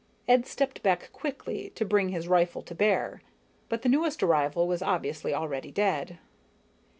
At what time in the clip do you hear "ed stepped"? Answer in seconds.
0.27-0.81